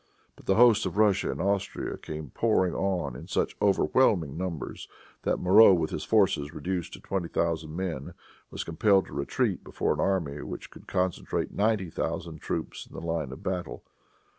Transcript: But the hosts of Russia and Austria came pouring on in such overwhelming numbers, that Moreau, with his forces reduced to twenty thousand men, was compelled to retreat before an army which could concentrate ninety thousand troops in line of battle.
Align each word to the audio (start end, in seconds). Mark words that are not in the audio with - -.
But 0.35 0.47
the 0.47 0.55
hosts 0.55 0.87
of 0.87 0.97
Russia 0.97 1.29
and 1.29 1.39
Austria 1.39 1.95
came 1.95 2.31
pouring 2.31 2.73
on 2.73 3.15
in 3.15 3.27
such 3.27 3.55
overwhelming 3.61 4.35
numbers, 4.35 4.87
that 5.21 5.37
Moreau, 5.37 5.75
with 5.75 5.91
his 5.91 6.03
forces 6.03 6.55
reduced 6.55 6.93
to 6.93 6.99
twenty 6.99 7.27
thousand 7.27 7.75
men, 7.75 8.15
was 8.49 8.63
compelled 8.63 9.05
to 9.05 9.13
retreat 9.13 9.63
before 9.63 9.93
an 9.93 9.99
army 9.99 10.41
which 10.41 10.71
could 10.71 10.87
concentrate 10.87 11.51
ninety 11.53 11.91
thousand 11.91 12.41
troops 12.41 12.87
in 12.91 12.99
line 12.99 13.31
of 13.31 13.43
battle. 13.43 13.83